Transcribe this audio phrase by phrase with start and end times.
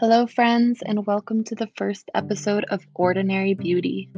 [0.00, 4.08] Hello, friends, and welcome to the first episode of Ordinary Beauty,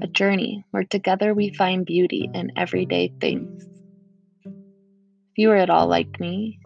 [0.00, 3.66] a journey where together we find beauty in everyday things.
[4.44, 4.52] If
[5.36, 6.60] you are at all like me,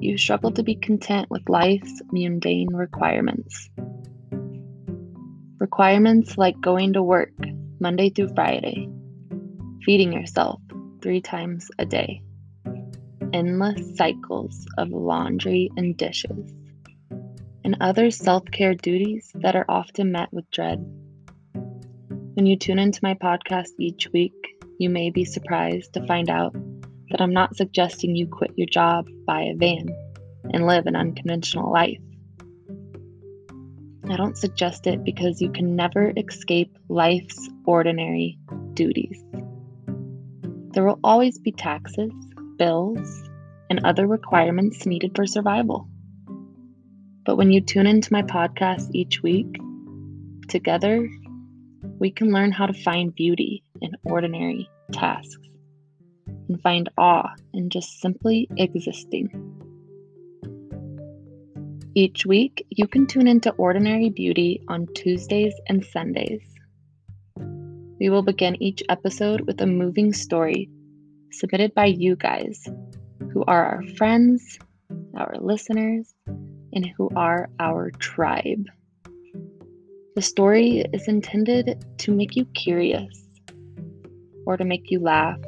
[0.00, 3.70] you struggle to be content with life's mundane requirements.
[5.60, 7.30] Requirements like going to work
[7.78, 8.88] Monday through Friday,
[9.84, 10.60] feeding yourself
[11.00, 12.20] three times a day,
[13.32, 16.52] endless cycles of laundry and dishes,
[17.68, 20.78] and other self care duties that are often met with dread.
[22.32, 24.32] When you tune into my podcast each week,
[24.78, 26.54] you may be surprised to find out
[27.10, 29.86] that I'm not suggesting you quit your job, buy a van,
[30.50, 32.00] and live an unconventional life.
[34.08, 38.38] I don't suggest it because you can never escape life's ordinary
[38.72, 39.22] duties.
[40.72, 42.12] There will always be taxes,
[42.56, 43.28] bills,
[43.68, 45.86] and other requirements needed for survival.
[47.28, 49.60] But when you tune into my podcast each week,
[50.48, 51.06] together,
[51.98, 55.36] we can learn how to find beauty in ordinary tasks
[56.48, 59.28] and find awe in just simply existing.
[61.94, 66.40] Each week, you can tune into Ordinary Beauty on Tuesdays and Sundays.
[68.00, 70.70] We will begin each episode with a moving story
[71.32, 72.66] submitted by you guys,
[73.34, 74.58] who are our friends,
[75.14, 76.14] our listeners,
[76.72, 78.66] and who are our tribe.
[80.14, 83.24] The story is intended to make you curious,
[84.46, 85.38] or to make you laugh,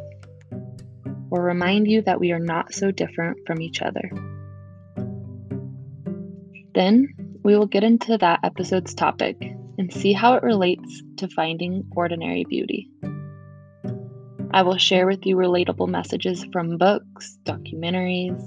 [1.31, 4.11] or remind you that we are not so different from each other.
[6.75, 9.37] Then we will get into that episode's topic
[9.79, 12.89] and see how it relates to finding ordinary beauty.
[14.53, 18.43] I will share with you relatable messages from books, documentaries,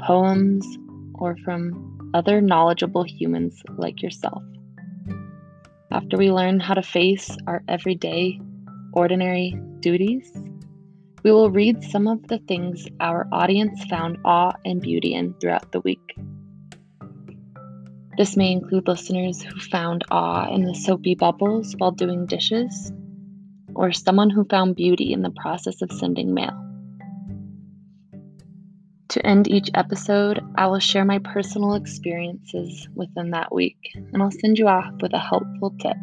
[0.00, 0.66] poems,
[1.14, 4.42] or from other knowledgeable humans like yourself.
[5.90, 8.40] After we learn how to face our everyday,
[8.92, 10.32] ordinary duties,
[11.22, 15.72] we will read some of the things our audience found awe and beauty in throughout
[15.72, 16.16] the week.
[18.16, 22.92] This may include listeners who found awe in the soapy bubbles while doing dishes,
[23.74, 26.63] or someone who found beauty in the process of sending mail.
[29.14, 34.32] To end each episode, I will share my personal experiences within that week, and I'll
[34.32, 35.96] send you off with a helpful tip.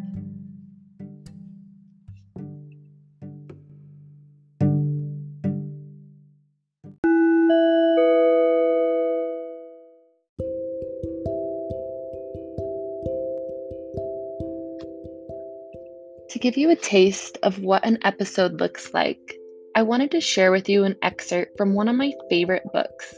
[16.30, 19.36] To give you a taste of what an episode looks like,
[19.74, 23.14] I wanted to share with you an excerpt from one of my favorite books.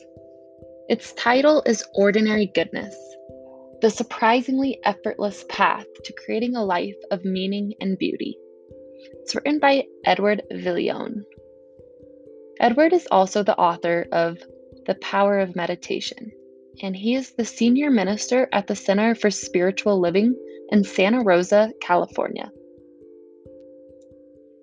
[0.89, 2.95] Its title is Ordinary Goodness
[3.81, 8.39] The Surprisingly Effortless Path to Creating a Life of Meaning and Beauty.
[9.21, 11.25] It's written by Edward Viljoen.
[12.61, 14.39] Edward is also the author of
[14.87, 16.31] The Power of Meditation,
[16.83, 20.37] and he is the senior minister at the Center for Spiritual Living
[20.71, 22.53] in Santa Rosa, California.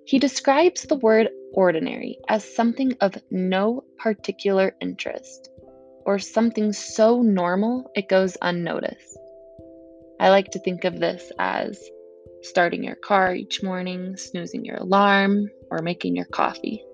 [0.04, 5.48] He describes the word ordinary as something of no particular interest,
[6.04, 9.18] or something so normal it goes unnoticed.
[10.18, 11.80] I like to think of this as
[12.42, 16.84] starting your car each morning, snoozing your alarm, or making your coffee.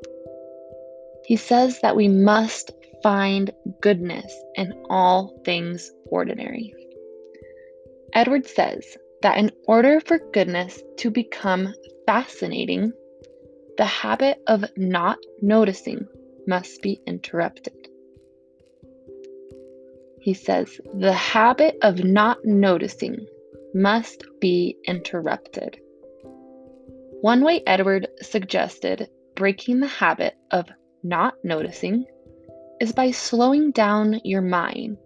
[1.24, 2.70] He says that we must
[3.02, 6.74] find goodness in all things ordinary.
[8.14, 11.74] Edward says that in order for goodness to become
[12.08, 12.90] fascinating,
[13.76, 16.08] the habit of not noticing
[16.46, 17.74] must be interrupted.
[20.18, 23.26] He says, the habit of not noticing
[23.74, 25.78] must be interrupted.
[27.20, 30.64] One way Edward suggested breaking the habit of
[31.02, 32.06] not noticing
[32.80, 34.96] is by slowing down your mind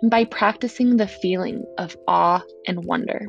[0.00, 3.26] and by practicing the feeling of awe and wonder.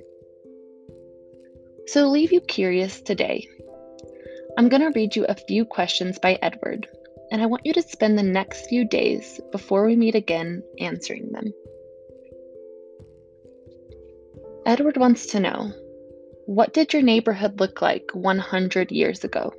[1.85, 3.47] So, to leave you curious today,
[4.57, 6.87] I'm going to read you a few questions by Edward,
[7.29, 11.31] and I want you to spend the next few days before we meet again answering
[11.31, 11.51] them.
[14.65, 15.73] Edward wants to know
[16.45, 19.53] What did your neighborhood look like 100 years ago?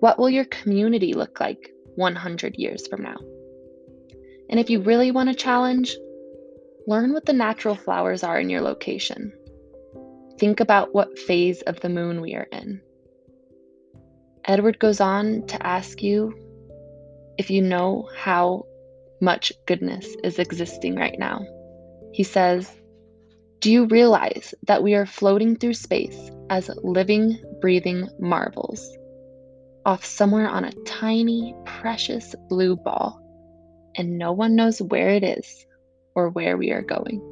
[0.00, 3.18] What will your community look like 100 years from now?
[4.48, 5.94] And if you really want a challenge,
[6.88, 9.32] learn what the natural flowers are in your location.
[10.40, 12.80] Think about what phase of the moon we are in.
[14.42, 16.34] Edward goes on to ask you
[17.36, 18.64] if you know how
[19.20, 21.40] much goodness is existing right now
[22.14, 22.70] He says,
[23.58, 28.96] Do you realize that we are floating through space as living, breathing marvels,
[29.84, 33.20] off somewhere on a tiny, precious blue ball,
[33.94, 35.66] and no one knows where it is
[36.14, 37.29] or where we are going?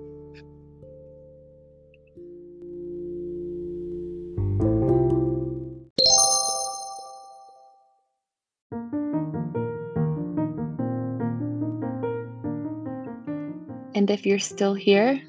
[13.98, 15.20] And if you're still here,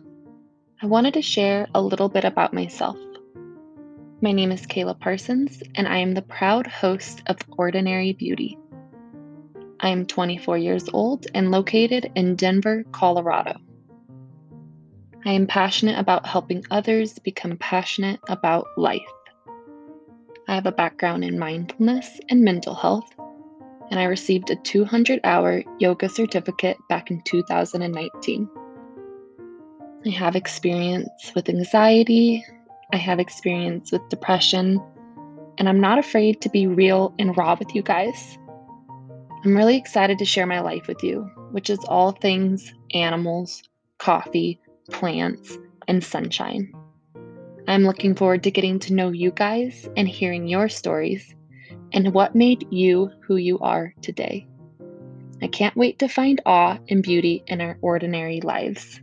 [0.80, 2.98] I wanted to share a little bit about myself.
[4.22, 8.60] My name is Kayla Parsons, and I am the proud host of Ordinary Beauty.
[9.80, 13.58] I am 24 years old and located in Denver, Colorado.
[15.26, 19.02] I am passionate about helping others become passionate about life.
[20.48, 23.10] I have a background in mindfulness and mental health,
[23.90, 28.48] and I received a 200 hour yoga certificate back in 2019.
[30.06, 32.46] I have experience with anxiety,
[32.94, 34.82] I have experience with depression,
[35.58, 38.38] and I'm not afraid to be real and raw with you guys.
[39.44, 43.62] I'm really excited to share my life with you, which is all things animals,
[43.98, 45.58] coffee, plants,
[45.90, 46.72] and sunshine.
[47.68, 51.36] I'm looking forward to getting to know you guys and hearing your stories
[51.92, 54.48] and what made you who you are today.
[55.42, 59.02] I can't wait to find awe and beauty in our ordinary lives.